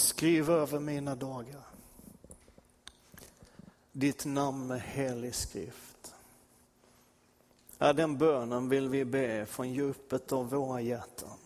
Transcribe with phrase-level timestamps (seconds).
[0.00, 1.62] Skriv över mina dagar.
[3.92, 6.14] Ditt namn med helig skrift.
[7.78, 11.38] Ja, den bönen vill vi be från djupet av våra hjärtan.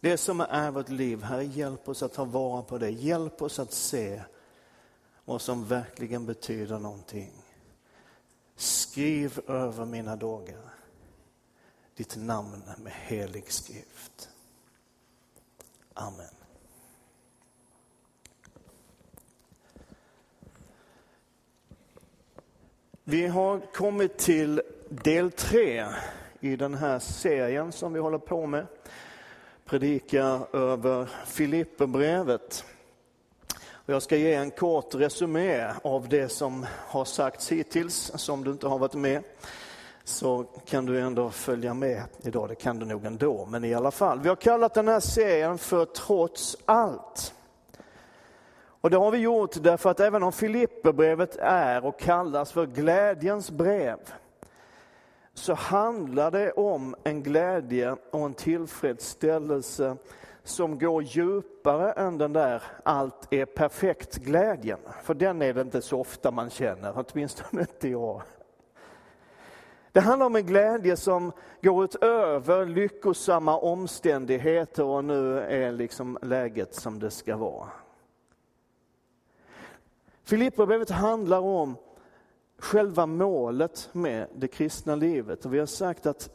[0.00, 2.90] Det som är vårt liv, Herre, hjälp oss att ta vara på det.
[2.90, 4.22] Hjälp oss att se
[5.24, 7.32] vad som verkligen betyder någonting.
[8.56, 10.74] Skriv över mina dagar
[11.94, 14.28] ditt namn med helig skrift.
[15.94, 16.41] Amen.
[23.04, 25.86] Vi har kommit till del tre
[26.40, 28.66] i den här serien som vi håller på med.
[29.64, 32.64] Predika över Filipperbrevet.
[33.86, 38.66] Jag ska ge en kort resumé av det som har sagts hittills, som du inte
[38.68, 39.22] har varit med.
[40.04, 43.90] Så kan du ändå följa med idag, det kan du nog ändå, men i alla
[43.90, 44.20] fall.
[44.20, 47.34] Vi har kallat den här serien för Trots allt.
[48.82, 53.50] Och det har vi gjort därför att även om Filipperbrevet är och kallas för glädjens
[53.50, 53.98] brev,
[55.34, 59.96] så handlar det om en glädje och en tillfredsställelse
[60.42, 64.78] som går djupare än den där allt är perfekt-glädjen.
[65.02, 68.22] För den är det inte så ofta man känner, åtminstone inte jag.
[69.92, 71.32] Det handlar om en glädje som
[71.62, 77.68] går utöver lyckosamma omständigheter och nu är liksom läget som det ska vara.
[80.24, 81.76] Filipperbrevet handlar om
[82.58, 85.44] själva målet med det kristna livet.
[85.44, 86.30] Och vi har sagt att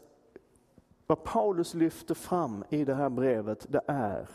[1.06, 4.28] vad Paulus lyfter fram i det här brevet, det är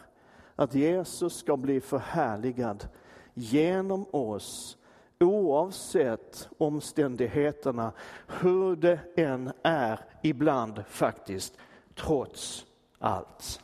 [0.55, 2.87] att Jesus ska bli förhärligad
[3.33, 4.77] genom oss
[5.19, 7.91] oavsett omständigheterna,
[8.27, 11.57] hur det än är ibland faktiskt,
[11.95, 12.65] trots
[12.99, 13.59] allt.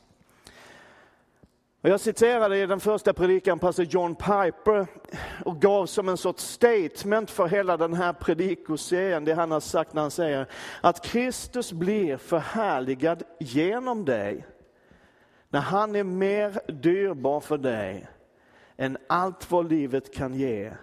[1.81, 4.87] Och jag citerade i den första predikan pastor John Piper
[5.45, 9.93] och gav som en sorts statement för hela den här predikoserien, det han har sagt
[9.93, 10.47] när han säger
[10.81, 14.47] att Kristus blir förhärligad genom dig
[15.49, 18.07] när han är mer dyrbar för dig
[18.77, 20.73] än allt vad livet kan ge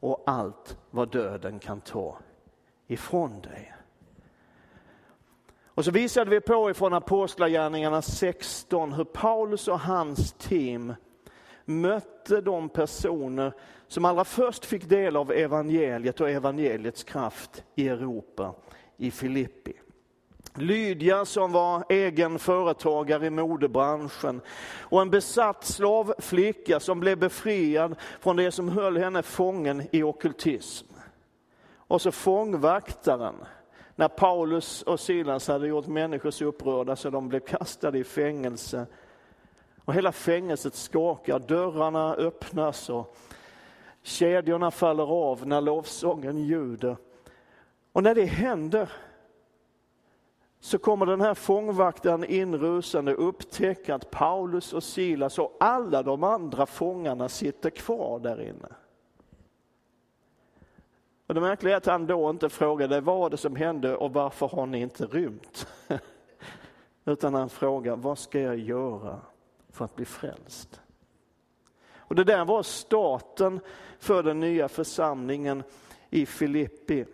[0.00, 2.18] och allt vad döden kan ta
[2.86, 3.75] ifrån dig.
[5.76, 10.94] Och så visade vi på ifrån Apostlagärningarna 16 hur Paulus och hans team
[11.64, 13.52] mötte de personer
[13.88, 18.54] som allra först fick del av evangeliet och evangeliets kraft i Europa,
[18.96, 19.72] i Filippi.
[20.54, 24.40] Lydia som var egen företagare i modebranschen
[24.80, 30.86] och en besatt slavflicka som blev befriad från det som höll henne fången i okultism.
[31.76, 33.34] Och så fångvaktaren
[33.96, 38.86] när Paulus och Silas hade gjort människor så upprörda så de blev kastade i fängelse.
[39.84, 43.16] Och hela fängelset skakar, dörrarna öppnas och
[44.02, 46.96] kedjorna faller av när lovsången ljuder.
[47.92, 48.92] Och när det händer
[50.60, 56.66] så kommer den här fångvaktaren inrusande upptäcka att Paulus och Silas och alla de andra
[56.66, 58.68] fångarna sitter kvar där inne.
[61.26, 64.48] Och det märkliga är att han då inte frågade vad det som hände och varför
[64.48, 65.66] har ni inte rymt?
[67.04, 69.20] Utan han frågar, vad ska jag göra
[69.72, 70.80] för att bli frälst?
[71.96, 73.60] Och det där var starten
[73.98, 75.62] för den nya församlingen
[76.10, 77.04] i Filippi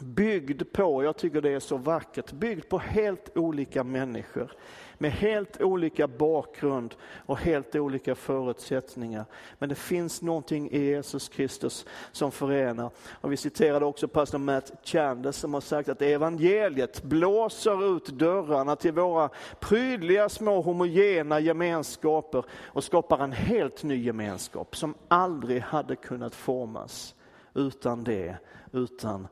[0.00, 4.52] byggd på, jag tycker det är så vackert, byggd på helt olika människor
[4.98, 6.94] med helt olika bakgrund
[7.26, 9.24] och helt olika förutsättningar.
[9.58, 12.90] Men det finns någonting i Jesus Kristus som förenar.
[13.20, 18.76] Och vi citerade också pastor Matt Chandler som har sagt att evangeliet blåser ut dörrarna
[18.76, 25.96] till våra prydliga små homogena gemenskaper och skapar en helt ny gemenskap som aldrig hade
[25.96, 27.14] kunnat formas
[27.54, 28.36] utan det,
[28.72, 29.28] utan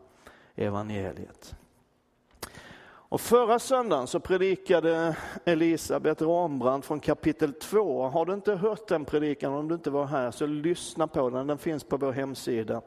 [0.56, 1.54] evangeliet.
[3.12, 8.08] Och förra söndagen så predikade Elisabeth Rambrand från kapitel 2.
[8.08, 11.46] Har du inte hört den predikan, om du inte var här, så lyssna på den.
[11.46, 12.82] Den finns på vår hemsida.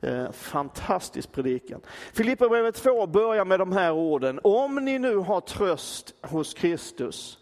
[0.00, 1.80] Eh, fantastisk predikan.
[2.12, 4.40] Filipperbrevet 2 börjar med de här orden.
[4.44, 7.38] Om ni nu har tröst hos Kristus,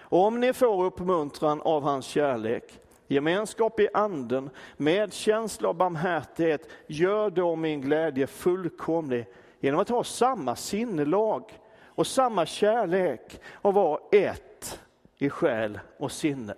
[0.00, 7.56] om ni får uppmuntran av hans kärlek, gemenskap i anden, medkänsla och barmhärtighet, gör då
[7.56, 9.26] min glädje fullkomlig
[9.60, 14.80] genom att ha samma sinnelag och samma kärlek och vara ett
[15.18, 16.54] i själ och sinne.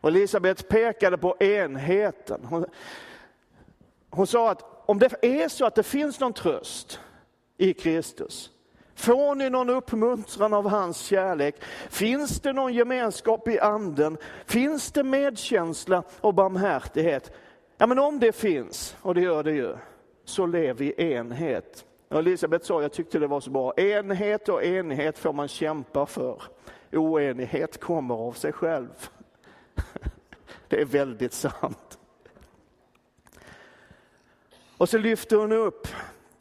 [0.00, 2.44] Och Elisabet pekade på enheten.
[2.44, 2.66] Hon,
[4.10, 7.00] hon sa att om det är så att det finns någon tröst
[7.56, 8.50] i Kristus,
[8.98, 11.54] Får ni någon uppmuntran av hans kärlek?
[11.88, 14.16] Finns det någon gemenskap i anden?
[14.46, 17.32] Finns det medkänsla och barmhärtighet?
[17.76, 19.76] Ja, men om det finns, och det gör det ju,
[20.24, 21.84] så lev i enhet.
[22.10, 26.42] Elisabeth sa, jag tyckte det var så bra, enhet och enighet får man kämpa för.
[26.92, 29.10] Oenighet kommer av sig själv.
[30.68, 31.98] Det är väldigt sant.
[34.78, 35.88] Och så lyfter hon upp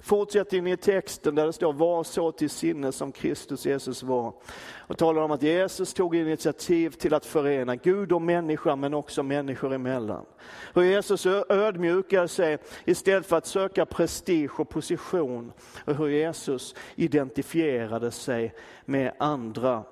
[0.08, 4.34] Fortsätt in i texten där det står var så till sinne som Kristus Jesus var.
[4.78, 9.24] Och talar om att Jesus tog initiativ till att förena Gud och människa men också
[9.24, 10.26] människor emellan.
[10.74, 15.52] Hur Jesus ödmjukar sig istället för att söka prestige och position.
[15.86, 18.54] Och hur Jesus identifierade sig
[18.86, 19.84] med andra.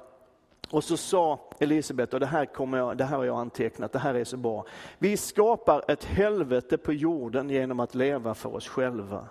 [0.69, 3.99] Och så sa Elisabet, och det här, kommer jag, det här har jag antecknat, det
[3.99, 4.65] här är så bra.
[4.97, 9.27] Vi skapar ett helvete på jorden genom att leva för oss själva.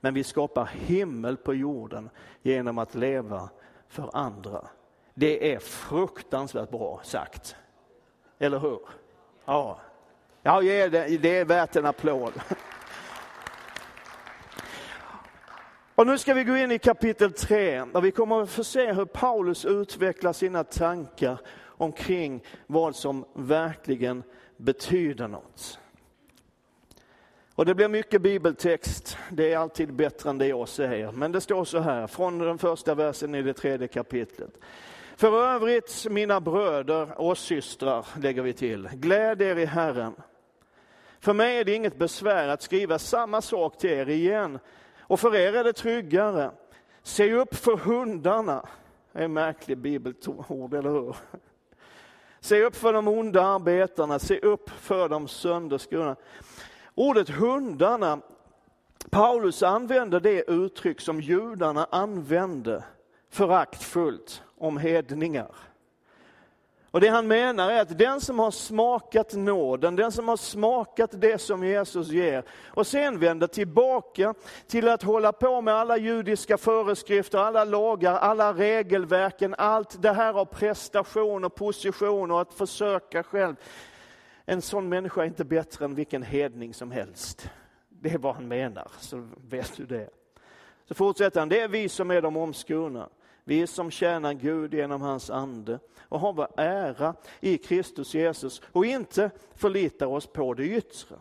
[0.00, 2.10] Men vi skapar himmel på jorden
[2.42, 3.50] genom att leva
[3.88, 4.68] för andra.
[5.14, 7.56] Det är fruktansvärt bra sagt.
[8.38, 8.80] Eller hur?
[9.44, 9.80] Ja,
[10.42, 12.32] ja det är värt en applåd.
[15.94, 18.92] Och nu ska vi gå in i kapitel 3 och vi kommer att få se
[18.92, 24.22] hur Paulus utvecklar sina tankar omkring vad som verkligen
[24.56, 25.78] betyder något.
[27.56, 31.12] Och det blir mycket bibeltext, det är alltid bättre än det jag säger.
[31.12, 34.50] Men det står så här, från den första versen i det tredje kapitlet.
[35.16, 40.14] För övrigt, mina bröder och systrar, lägger vi till, gläd er i Herren.
[41.20, 44.58] För mig är det inget besvär att skriva samma sak till er igen,
[45.00, 46.50] och för er är det tryggare.
[47.02, 48.68] Se upp för hundarna.
[49.12, 51.16] Det är en märklig bibelord, eller hur?
[52.40, 56.16] Se upp för de onda arbetarna, se upp för de sönderskurna.
[56.98, 58.20] Ordet hundarna,
[59.10, 62.84] Paulus använder det uttryck som judarna använde
[63.30, 65.48] föraktfullt om hedningar.
[66.90, 71.10] Och det han menar är att den som har smakat nåden, den som har smakat
[71.12, 74.34] det som Jesus ger och sen vänder tillbaka
[74.66, 80.34] till att hålla på med alla judiska föreskrifter, alla lagar, alla regelverken, allt det här
[80.34, 83.56] av prestation och position och att försöka själv.
[84.46, 87.50] En sån människa är inte bättre än vilken hedning som helst.
[87.88, 90.10] Det är vad han menar, så vet du det.
[90.84, 93.08] Så fortsätter han, det är vi som är de omskurna.
[93.44, 98.86] Vi som tjänar Gud genom hans ande och har vår ära i Kristus Jesus och
[98.86, 101.16] inte förlitar oss på det yttre.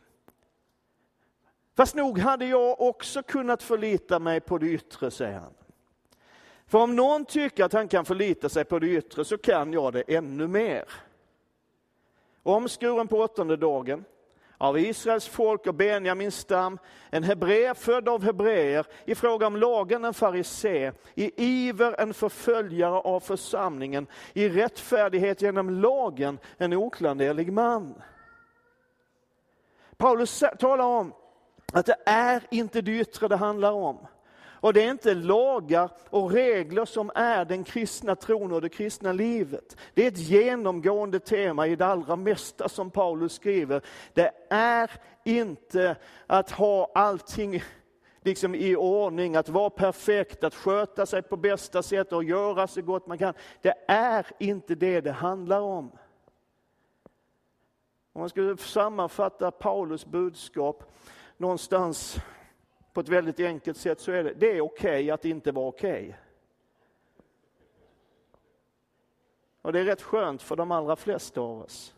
[1.75, 5.53] Fast nog hade jag också kunnat förlita mig på det yttre, säger han.
[6.67, 9.93] För om någon tycker att han kan förlita sig på det yttre så kan jag
[9.93, 10.85] det ännu mer
[12.45, 14.05] omskuren på åttonde dagen,
[14.57, 20.05] av Israels folk och Benjamins stam, en hebré född av hebreer, i fråga om lagen
[20.05, 28.01] en farisé, i iver en förföljare av församlingen, i rättfärdighet genom lagen en oklanderlig man.
[29.97, 31.13] Paulus talar om
[31.73, 34.07] att det är inte det yttre det handlar om.
[34.55, 39.11] Och det är inte lagar och regler som är den kristna tron och det kristna
[39.11, 39.77] livet.
[39.93, 43.81] Det är ett genomgående tema i det allra mesta som Paulus skriver.
[44.13, 44.91] Det är
[45.23, 45.95] inte
[46.27, 47.63] att ha allting
[48.21, 52.81] liksom i ordning, att vara perfekt, att sköta sig på bästa sätt och göra så
[52.81, 53.33] gott man kan.
[53.61, 55.91] Det är inte det det handlar om.
[58.13, 60.91] Om man skulle sammanfatta Paulus budskap
[61.37, 62.17] någonstans
[62.95, 65.67] på ett väldigt enkelt sätt så är det, det är okej okay att inte vara
[65.67, 66.03] okej.
[66.03, 66.13] Okay.
[69.61, 71.95] Och det är rätt skönt för de allra flesta av oss.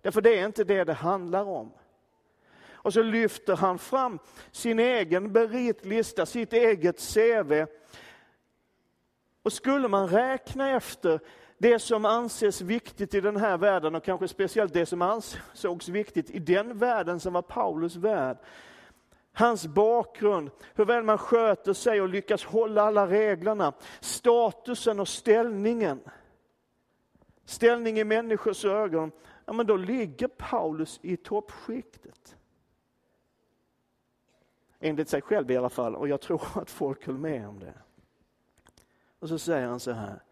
[0.00, 1.72] Därför det är inte det det handlar om.
[2.72, 4.18] Och så lyfter han fram
[4.50, 7.66] sin egen meritlista, sitt eget CV.
[9.42, 11.20] Och skulle man räkna efter
[11.58, 16.30] det som anses viktigt i den här världen och kanske speciellt det som ansågs viktigt
[16.30, 18.36] i den världen som var Paulus värld,
[19.32, 26.00] hans bakgrund, hur väl man sköter sig och lyckas hålla alla reglerna, statusen och ställningen.
[27.44, 29.12] Ställning i människors ögon,
[29.44, 32.36] ja men då ligger Paulus i toppskiktet.
[34.80, 37.74] Enligt sig själv i alla fall, och jag tror att folk höll med om det.
[39.18, 40.22] Och så säger han så här,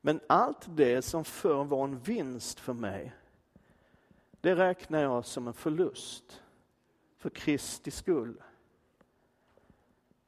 [0.00, 3.12] men allt det som förr var en vinst för mig,
[4.40, 6.42] det räknar jag som en förlust
[7.18, 8.42] för Kristi skull.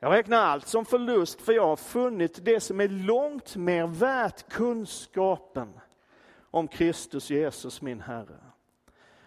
[0.00, 4.48] Jag räknar allt som förlust för jag har funnit det som är långt mer värt
[4.48, 5.80] kunskapen
[6.50, 8.40] om Kristus Jesus min Herre.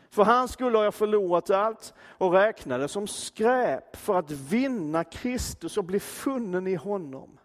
[0.09, 5.03] För hans skull har jag förlorat allt och räknar det som skräp för att vinna
[5.03, 7.37] Kristus och bli funnen i honom.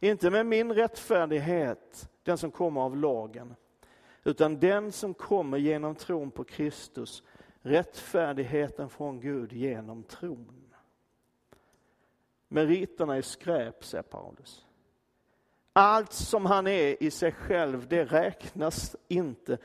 [0.00, 3.54] Inte med min rättfärdighet, den som kommer av lagen,
[4.24, 7.22] utan den som kommer genom tron på Kristus,
[7.62, 10.74] rättfärdigheten från Gud genom tron.
[12.48, 14.66] Meriterna är skräp, säger Paulus.
[15.72, 19.58] Allt som han är i sig själv, det räknas inte.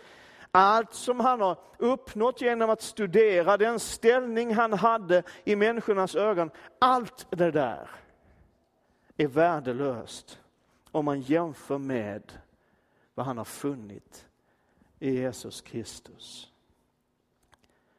[0.52, 6.50] Allt som han har uppnått genom att studera den ställning han hade i människornas ögon,
[6.80, 7.90] allt det där
[9.18, 10.40] är värdelöst
[10.92, 12.34] om man jämför med
[13.14, 14.28] vad han har funnit
[15.00, 16.52] i Jesus Kristus.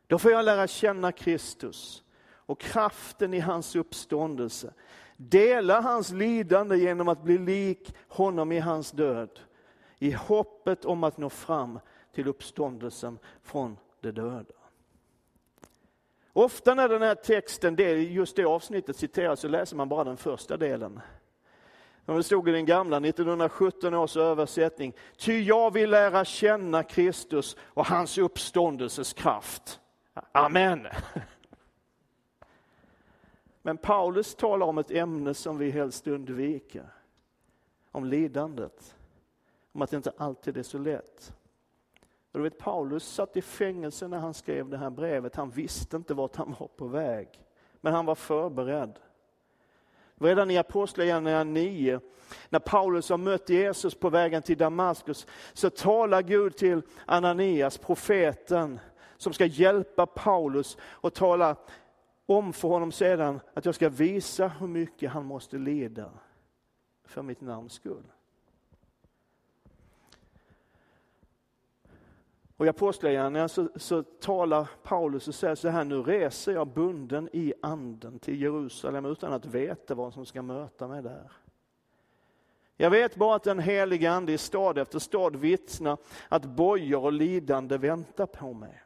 [0.07, 2.03] Då får jag lära känna Kristus
[2.47, 4.73] och kraften i hans uppståndelse.
[5.17, 9.41] Dela hans lidande genom att bli lik honom i hans död.
[9.99, 11.79] I hoppet om att nå fram
[12.15, 14.55] till uppståndelsen från de döda.
[16.33, 17.77] Ofta när den här texten,
[18.13, 21.01] just det avsnittet citeras, så läser man bara den första delen.
[22.07, 24.93] Det stod i den gamla 1917 års översättning.
[25.19, 29.81] Ty jag vill lära känna Kristus och hans uppståndelses kraft.
[30.37, 30.87] Amen.
[33.63, 36.89] Men Paulus talar om ett ämne som vi helst undviker.
[37.93, 38.97] Om lidandet.
[39.73, 41.33] Om att det inte alltid är så lätt.
[42.33, 45.37] Och du vet, Paulus satt i fängelse när han skrev det här brevet.
[45.37, 47.29] Han visste inte vart han var på väg.
[47.81, 48.99] Men han var förberedd.
[50.15, 52.01] Redan i Apostlagärningarna 9,
[52.49, 58.81] när Paulus har mött Jesus på vägen till Damaskus, så talar Gud till Ananias, profeten,
[59.19, 61.57] som ska hjälpa Paulus och tala
[62.27, 66.11] om för honom sedan att jag ska visa hur mycket han måste lida
[67.05, 68.05] för mitt namns skull.
[72.57, 77.29] Och i Apostlagärningarna så, så talar Paulus och säger så här, nu reser jag bunden
[77.33, 81.33] i anden till Jerusalem utan att veta vad som ska möta mig där.
[82.77, 87.13] Jag vet bara att den heliga ande i stad efter stad vittnar att bojor och
[87.13, 88.83] lidande väntar på mig.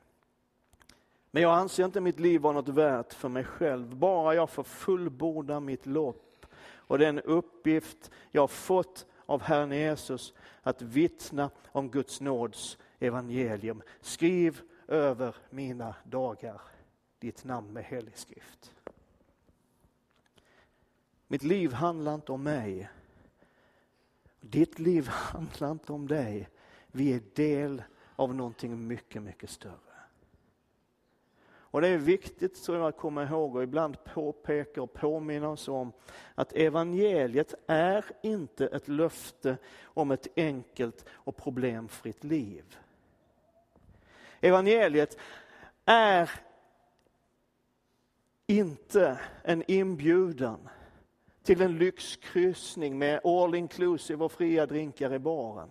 [1.31, 4.65] Men jag anser inte mitt liv vara något värt för mig själv, bara jag får
[4.65, 6.47] fullborda mitt lopp
[6.91, 13.83] och den uppgift jag fått av Herren Jesus att vittna om Guds nåds evangelium.
[14.01, 16.61] Skriv över mina dagar
[17.19, 18.75] ditt namn med helig skrift.
[21.27, 22.91] Mitt liv handlar inte om mig.
[24.41, 26.49] Ditt liv handlar inte om dig.
[26.87, 27.83] Vi är del
[28.17, 29.90] av någonting mycket, mycket större.
[31.71, 35.69] Och det är viktigt tror jag, att komma ihåg och ibland påpeka och påminna oss
[35.69, 35.93] om
[36.35, 42.79] att evangeliet är inte ett löfte om ett enkelt och problemfritt liv.
[44.41, 45.19] Evangeliet
[45.85, 46.31] är
[48.47, 50.69] inte en inbjudan
[51.43, 55.69] till en lyxkryssning med all inclusive och fria drinkar i baren.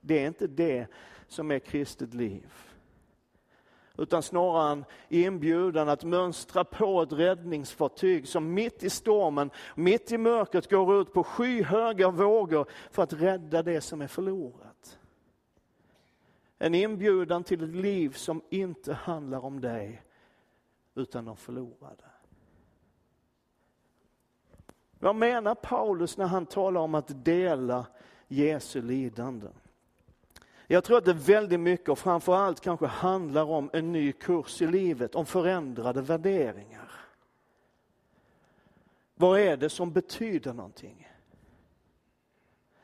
[0.00, 0.86] Det är inte det
[1.28, 2.69] som är kristet liv.
[4.00, 10.18] Utan snarare en inbjudan att mönstra på ett räddningsfartyg som mitt i stormen, mitt i
[10.18, 14.98] mörkret går ut på skyhöga vågor för att rädda det som är förlorat.
[16.58, 20.02] En inbjudan till ett liv som inte handlar om dig,
[20.94, 22.04] utan de förlorade.
[24.98, 27.86] Vad menar Paulus när han talar om att dela
[28.28, 29.48] Jesu lidande?
[30.72, 34.66] Jag tror att det väldigt mycket och framförallt kanske handlar om en ny kurs i
[34.66, 36.90] livet, om förändrade värderingar.
[39.14, 41.08] Vad är det som betyder någonting?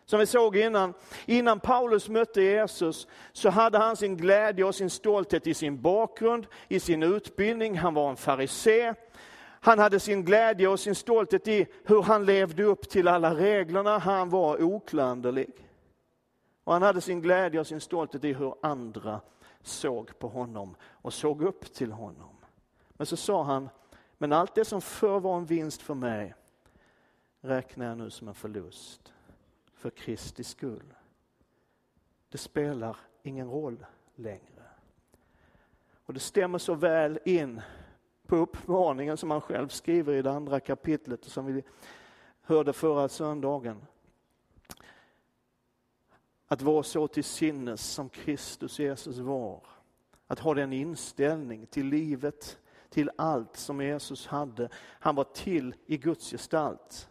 [0.04, 0.94] Som vi såg innan,
[1.26, 6.46] innan Paulus mötte Jesus så hade han sin glädje och sin stolthet i sin bakgrund,
[6.68, 7.78] i sin utbildning.
[7.78, 8.94] Han var en farisé.
[9.60, 13.98] Han hade sin glädje och sin stolthet i hur han levde upp till alla reglerna.
[13.98, 15.65] Han var oklanderlig.
[16.66, 19.20] Och han hade sin glädje och sin stolthet i hur andra
[19.60, 22.36] såg på honom och såg upp till honom.
[22.88, 23.68] Men så sa han,
[24.18, 26.34] men allt det som förr var en vinst för mig
[27.40, 29.12] räknar jag nu som en förlust
[29.74, 30.94] för Kristi skull.
[32.28, 34.64] Det spelar ingen roll längre.
[36.06, 37.60] Och det stämmer så väl in
[38.26, 41.62] på uppmaningen som han själv skriver i det andra kapitlet som vi
[42.42, 43.86] hörde förra söndagen.
[46.48, 49.62] Att vara så till sinnes som Kristus Jesus var.
[50.26, 52.58] Att ha den inställning till livet,
[52.90, 54.68] till allt som Jesus hade.
[54.76, 57.08] Han var till i Guds gestalt.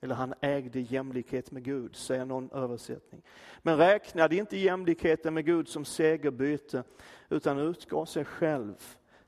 [0.00, 3.22] Eller han ägde jämlikhet med Gud, säger någon översättning.
[3.62, 6.84] Men räknade inte jämlikheten med Gud som segerbyte,
[7.28, 8.74] utan utgav sig själv,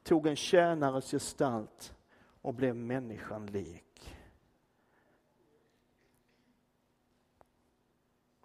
[0.03, 1.95] tog en tjänares gestalt
[2.43, 3.94] och blev människan lik.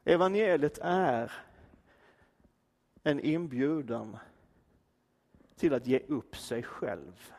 [0.10, 1.32] Evangeliet är
[3.04, 4.18] en inbjudan
[5.56, 7.34] till att ge upp sig själv.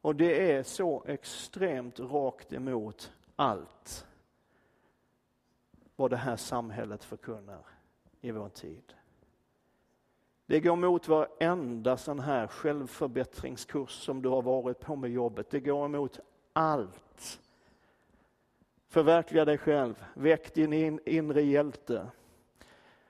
[0.00, 4.06] Och det är så extremt rakt emot allt
[5.96, 7.66] vad det här samhället förkunnar
[8.20, 8.94] i vår tid.
[10.46, 15.50] Det går emot varenda sån här självförbättringskurs som du har varit på med jobbet.
[15.50, 16.20] Det går emot
[16.52, 17.05] allt.
[18.96, 22.06] Förverkliga dig själv, väck din inre hjälte.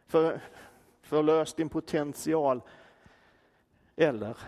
[0.07, 0.41] För,
[1.03, 2.63] förlös din potential.
[3.97, 4.39] Eller,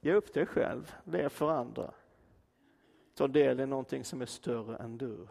[0.00, 1.90] ge upp dig själv, lev för andra.
[3.14, 5.26] Ta del i någonting som är större än du.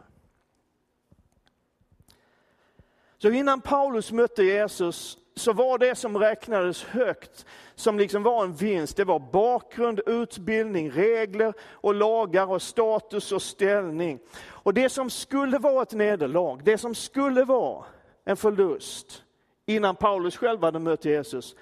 [3.18, 8.54] Så innan Paulus mötte Jesus så var det som räknades högt, som liksom var en
[8.54, 14.18] vinst, det var bakgrund, utbildning, regler och lagar och status och ställning.
[14.46, 17.84] Och det som skulle vara ett nederlag, det som skulle vara
[18.24, 19.22] en förlust,
[19.66, 21.56] innan Paulus själv hade mött Jesus,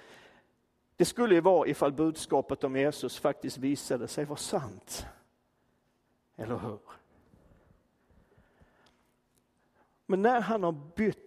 [0.97, 5.07] det skulle ju vara ifall budskapet om Jesus faktiskt visade sig vara sant.
[6.37, 6.79] Eller hur?
[10.07, 11.24] Men när han har bytt,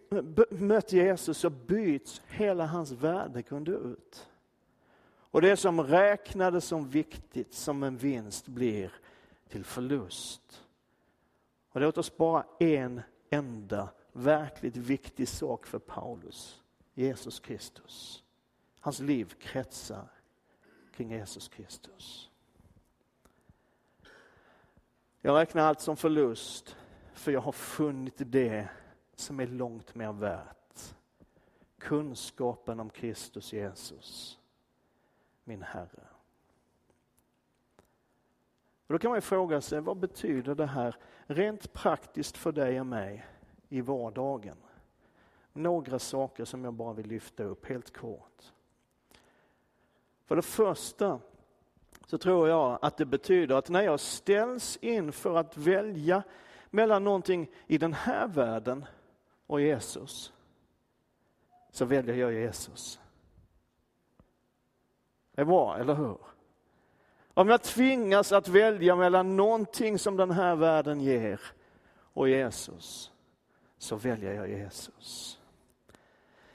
[0.50, 4.28] mött Jesus så byts hela hans värdegrund ut.
[5.32, 8.92] Och det som räknades som viktigt, som en vinst, blir
[9.48, 10.64] till förlust.
[11.70, 16.62] Och låt oss bara en enda verkligt viktig sak för Paulus,
[16.94, 18.24] Jesus Kristus.
[18.80, 20.08] Hans liv kretsar
[20.96, 22.30] kring Jesus Kristus.
[25.22, 26.76] Jag räknar allt som förlust
[27.14, 28.68] för jag har funnit det
[29.20, 30.96] som är långt mer värt.
[31.78, 34.40] Kunskapen om Kristus Jesus,
[35.44, 36.08] min Herre.
[38.88, 40.96] Och då kan man fråga sig, vad betyder det här
[41.26, 43.26] rent praktiskt för dig och mig
[43.70, 44.58] i vardagen?
[45.54, 48.54] Några saker som jag bara vill lyfta upp helt kort.
[50.26, 51.20] För det första
[52.06, 56.24] så tror jag att det betyder att när jag ställs inför att välja
[56.70, 58.86] mellan någonting i den här världen
[59.48, 60.34] och Jesus,
[61.72, 63.00] så väljer jag Jesus.
[65.32, 66.18] Det är bra, eller hur?
[67.34, 71.42] Om jag tvingas att välja mellan någonting som den här världen ger
[72.14, 73.12] och Jesus,
[73.78, 75.40] så väljer jag Jesus.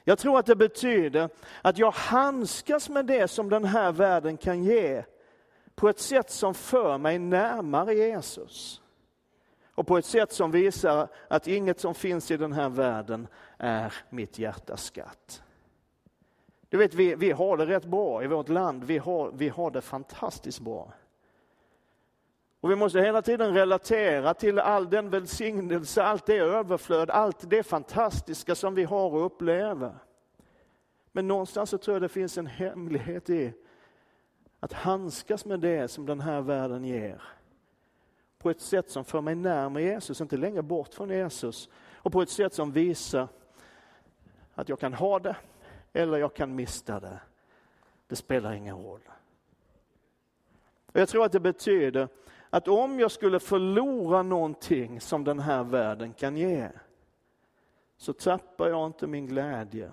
[0.03, 1.29] Jag tror att det betyder
[1.61, 5.03] att jag handskas med det som den här världen kan ge
[5.75, 8.81] på ett sätt som för mig närmare Jesus.
[9.75, 13.93] Och på ett sätt som visar att inget som finns i den här världen är
[14.09, 15.43] mitt hjärtas skatt.
[16.69, 18.83] Du vet, vi, vi har det rätt bra i vårt land.
[18.83, 20.93] Vi har, vi har det fantastiskt bra.
[22.61, 27.63] Och vi måste hela tiden relatera till all den välsignelse, allt det överflöd, allt det
[27.63, 29.95] fantastiska som vi har att uppleva.
[31.11, 33.53] Men någonstans så tror jag det finns en hemlighet i
[34.59, 37.21] att handskas med det som den här världen ger
[38.43, 41.69] på ett sätt som för mig närmare Jesus, inte längre bort från Jesus.
[41.95, 43.27] Och på ett sätt som visar
[44.53, 45.35] att jag kan ha det
[45.93, 47.19] eller jag kan mista det.
[48.07, 49.01] Det spelar ingen roll.
[50.85, 52.07] Och jag tror att det betyder
[52.49, 56.69] att om jag skulle förlora någonting som den här världen kan ge,
[57.97, 59.91] så tappar jag inte min glädje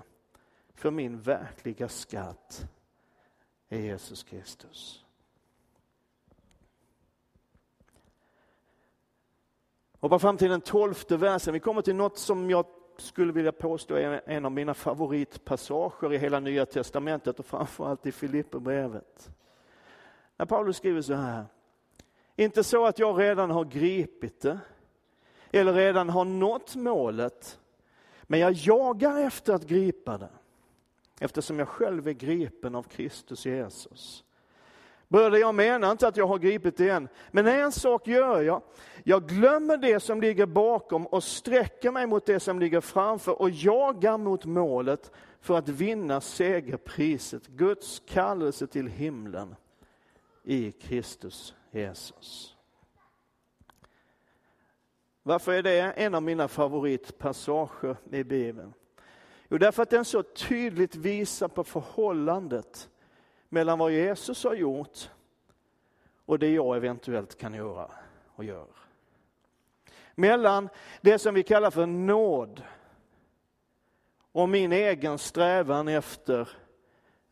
[0.75, 2.67] för min verkliga skatt
[3.69, 5.05] är Jesus Kristus.
[10.01, 11.55] Hoppa fram till den tolfte versen.
[11.55, 16.19] Vi kommer till något som jag skulle vilja påstå är en av mina favoritpassager i
[16.19, 19.31] hela Nya Testamentet och framförallt i Filipperbrevet.
[20.37, 21.45] När Paulus skriver så här.
[22.37, 24.59] Inte så att jag redan har gripit det
[25.53, 27.59] eller redan har nått målet,
[28.23, 30.31] men jag jagar efter att gripa det
[31.21, 34.25] eftersom jag själv är gripen av Kristus Jesus.
[35.11, 38.63] Bröder, jag menar inte att jag har gripit det än, men en sak gör jag.
[39.05, 43.51] Jag glömmer det som ligger bakom och sträcker mig mot det som ligger framför och
[43.51, 49.57] jagar mot målet för att vinna segerpriset, Guds kallelse till himlen
[50.45, 52.57] i Kristus Jesus.
[55.23, 58.73] Varför är det en av mina favoritpassager i Bibeln?
[59.49, 62.89] Jo, därför att den så tydligt visar på förhållandet
[63.51, 65.11] mellan vad Jesus har gjort
[66.27, 67.91] och det jag eventuellt kan göra
[68.27, 68.67] och gör.
[70.15, 70.69] Mellan
[71.01, 72.63] det som vi kallar för nåd
[74.33, 76.49] och min egen strävan efter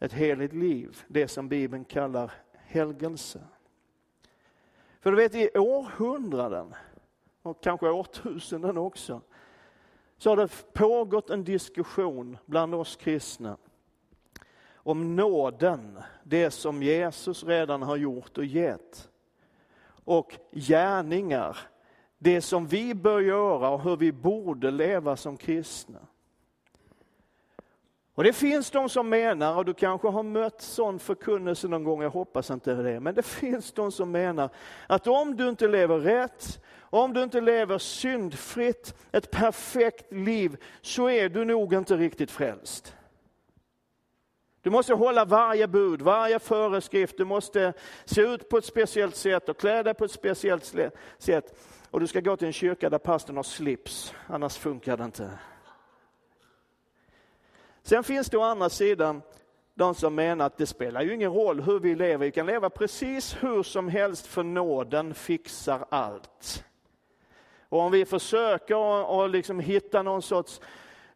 [0.00, 3.40] ett heligt liv, det som Bibeln kallar helgelse.
[5.00, 6.74] För du vet, i århundraden
[7.42, 9.20] och kanske årtusenden också,
[10.16, 13.56] så har det pågått en diskussion bland oss kristna
[14.90, 19.08] om nåden, det som Jesus redan har gjort och gett.
[20.04, 21.58] Och gärningar,
[22.18, 25.98] det som vi bör göra och hur vi borde leva som kristna.
[28.14, 32.02] Och det finns de som menar, och du kanske har mött sån förkunnelse någon gång,
[32.02, 34.50] jag hoppas inte det, men det finns de som menar
[34.86, 41.08] att om du inte lever rätt, om du inte lever syndfritt, ett perfekt liv, så
[41.08, 42.94] är du nog inte riktigt frälst.
[44.62, 47.72] Du måste hålla varje bud, varje föreskrift, du måste
[48.04, 50.74] se ut på ett speciellt sätt och klä dig på ett speciellt
[51.18, 51.58] sätt.
[51.90, 55.30] Och du ska gå till en kyrka där pastorn har slips, annars funkar det inte.
[57.82, 59.22] Sen finns det å andra sidan
[59.74, 62.70] de som menar att det spelar ju ingen roll hur vi lever, vi kan leva
[62.70, 66.64] precis hur som helst för nåden fixar allt.
[67.68, 70.60] Och om vi försöker att liksom hitta någon sorts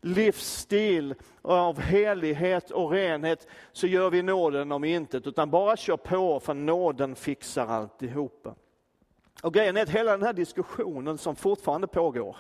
[0.03, 6.41] livsstil av helighet och renhet så gör vi nåden om intet, utan bara kör på
[6.41, 8.55] för nåden fixar alltihopa.
[9.43, 12.37] Och grejen är att hela den här diskussionen som fortfarande pågår,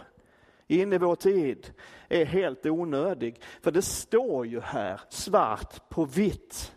[0.66, 1.72] in i vår tid
[2.09, 3.40] är helt onödig.
[3.62, 6.72] För det står ju här svart på vitt.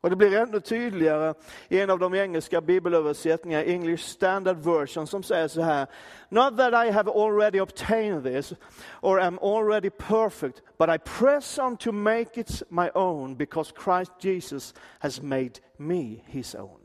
[0.00, 1.34] Och det blir ännu tydligare
[1.68, 5.86] i en av de engelska bibelöversättningarna, English Standard Version, som säger så här.
[6.28, 8.52] Not that I have already obtained this
[9.00, 14.12] or am already perfect, but I press on to make it my own because Christ
[14.20, 16.80] Jesus has made me his own.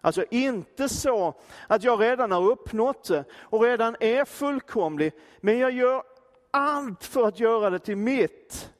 [0.00, 1.34] Alltså inte så
[1.66, 6.02] att jag redan har uppnått det och redan är fullkomlig, men jag gör
[6.50, 8.70] allt för att göra det till mitt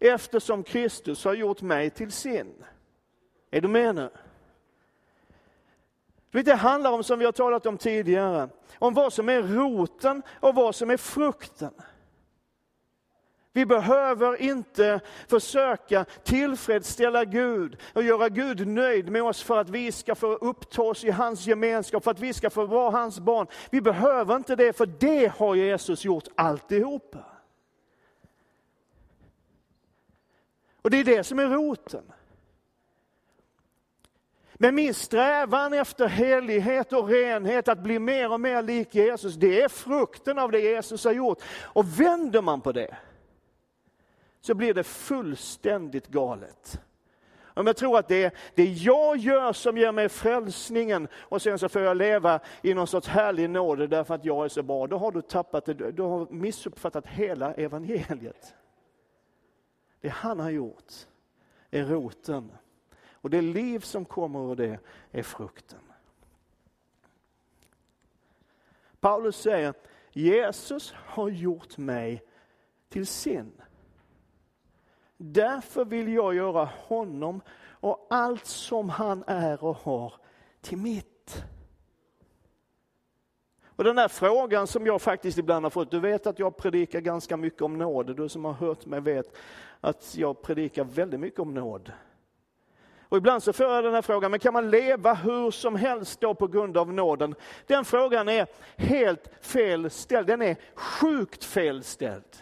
[0.00, 2.64] eftersom Kristus har gjort mig till sin.
[3.54, 4.10] Är du med nu?
[6.30, 10.54] Det handlar om, som vi har talat om tidigare, om vad som är roten och
[10.54, 11.74] vad som är frukten.
[13.52, 19.92] Vi behöver inte försöka tillfredsställa Gud och göra Gud nöjd med oss för att vi
[19.92, 23.46] ska få uppta oss i hans gemenskap, för att vi ska få vara hans barn.
[23.70, 27.24] Vi behöver inte det, för det har Jesus gjort alltihopa.
[30.82, 32.12] Och det är det som är roten.
[34.62, 39.62] Men min strävan efter helighet och renhet, att bli mer och mer lik Jesus, det
[39.62, 41.42] är frukten av det Jesus har gjort.
[41.62, 42.96] Och vänder man på det,
[44.40, 46.80] så blir det fullständigt galet.
[47.44, 51.58] Om jag tror att det är det jag gör som ger mig frälsningen och sen
[51.58, 54.86] så får jag leva i någon sorts härlig nåd därför att jag är så bra,
[54.86, 58.54] då har du tappat det, du har missuppfattat hela evangeliet.
[60.00, 60.92] Det han har gjort
[61.70, 62.52] är roten.
[63.22, 64.78] Och det liv som kommer ur det
[65.10, 65.78] är frukten.
[69.00, 69.74] Paulus säger,
[70.10, 72.22] Jesus har gjort mig
[72.88, 73.52] till sin.
[75.16, 80.14] Därför vill jag göra honom och allt som han är och har
[80.60, 81.44] till mitt.
[83.66, 87.00] Och den här frågan som jag faktiskt ibland har fått, du vet att jag predikar
[87.00, 89.36] ganska mycket om nåd, du som har hört mig vet
[89.80, 91.92] att jag predikar väldigt mycket om nåd.
[93.12, 96.20] Och ibland så får jag den här frågan, men kan man leva hur som helst
[96.20, 97.34] då på grund av nåden?
[97.66, 98.46] Den frågan är
[98.76, 102.36] helt fel ställd, den är sjukt fel ställd.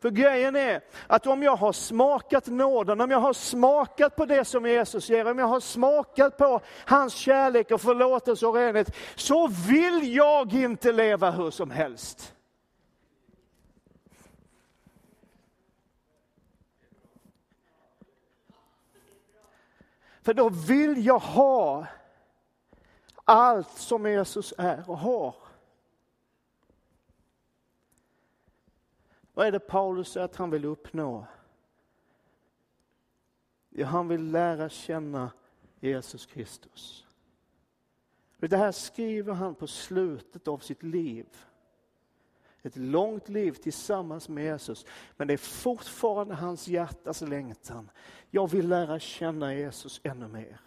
[0.00, 4.44] För grejen är att om jag har smakat nåden, om jag har smakat på det
[4.44, 9.48] som Jesus ger, om jag har smakat på hans kärlek och förlåtelse och renhet, så
[9.68, 12.34] vill jag inte leva hur som helst.
[20.22, 21.86] För då vill jag ha
[23.24, 25.34] allt som Jesus är och har.
[29.32, 31.26] Vad är det Paulus säger att han vill uppnå?
[33.68, 35.32] Ja, han vill lära känna
[35.80, 37.06] Jesus Kristus.
[38.36, 41.26] Det här skriver han på slutet av sitt liv.
[42.62, 44.86] Ett långt liv tillsammans med Jesus.
[45.16, 47.90] Men det är fortfarande hans hjärtas längtan.
[48.30, 50.60] Jag vill lära känna Jesus ännu mer.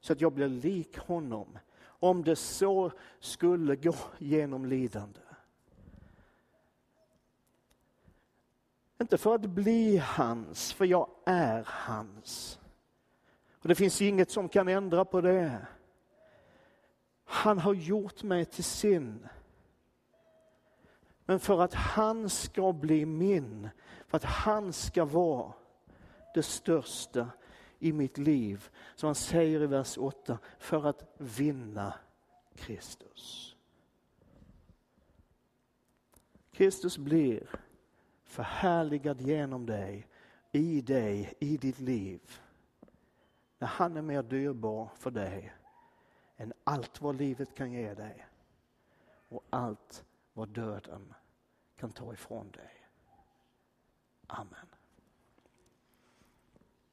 [0.00, 1.58] Så att jag blir lik honom.
[1.84, 5.20] Om det så skulle gå genom lidande.
[9.00, 12.58] Inte för att bli hans, för jag är hans.
[13.62, 15.66] Och Det finns inget som kan ändra på det.
[17.24, 19.28] Han har gjort mig till sin.
[21.26, 23.68] Men för att han ska bli min,
[24.06, 25.52] för att han ska vara
[26.34, 27.28] det största
[27.78, 31.94] i mitt liv, som han säger i vers 8, för att vinna
[32.54, 33.56] Kristus.
[36.52, 37.50] Kristus blir
[38.24, 40.06] förhärligad genom dig,
[40.52, 42.20] i dig, i ditt liv.
[43.58, 45.54] När han är mer dyrbar för dig
[46.36, 48.26] än allt vad livet kan ge dig
[49.28, 51.14] och allt vad döden
[51.76, 52.88] kan ta ifrån dig.
[54.26, 54.71] Amen.